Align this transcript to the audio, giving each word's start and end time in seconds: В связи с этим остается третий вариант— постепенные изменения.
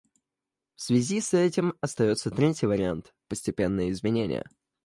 В 0.73 0.81
связи 0.81 1.21
с 1.21 1.35
этим 1.35 1.75
остается 1.79 2.31
третий 2.31 2.65
вариант— 2.65 3.13
постепенные 3.27 3.91
изменения. 3.91 4.49